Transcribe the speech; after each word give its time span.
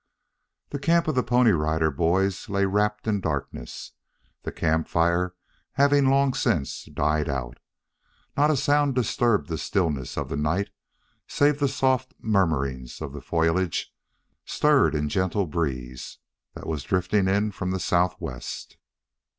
The 0.69 0.79
camp 0.79 1.07
of 1.07 1.13
the 1.13 1.21
Pony 1.21 1.51
Rider 1.51 1.91
Boys 1.91 2.49
lay 2.49 2.65
wrapped 2.65 3.05
in 3.05 3.21
darkness, 3.21 3.91
the 4.41 4.51
camp 4.51 4.87
fire 4.87 5.35
having 5.73 6.09
long 6.09 6.33
since 6.33 6.85
died 6.85 7.29
out. 7.29 7.59
Not 8.35 8.49
a 8.49 8.57
sound 8.57 8.95
disturbed 8.95 9.47
the 9.47 9.59
stillness 9.59 10.17
of 10.17 10.27
the 10.27 10.35
night 10.37 10.71
save 11.27 11.59
the 11.59 11.67
soft 11.67 12.15
murmurings 12.19 12.99
of 12.99 13.13
the 13.13 13.21
foliage, 13.21 13.93
stirred 14.43 14.95
in 14.95 15.05
a 15.05 15.07
gentle 15.07 15.45
breeze 15.45 16.17
that 16.55 16.65
was 16.65 16.81
drifting 16.81 17.27
in 17.27 17.51
from 17.51 17.69
the 17.69 17.79
southwest. 17.79 18.77